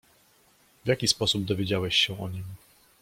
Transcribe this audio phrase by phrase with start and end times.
[0.83, 2.43] "W jaki sposób dowiedziałeś się o nim?"